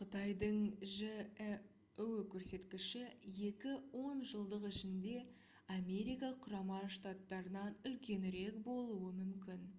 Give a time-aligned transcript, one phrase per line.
[0.00, 0.60] қытайдың
[0.92, 3.02] жіө көрсеткіші
[3.50, 5.14] екі он жылдық ішінде
[5.76, 9.72] америка құрама штаттарынан үлкенірек болуы мүмкін